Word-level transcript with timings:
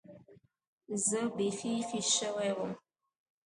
زه 1.05 1.19
بيخي 1.35 1.73
هېښ 1.89 2.07
سوى 2.17 2.51
وم. 2.57 2.71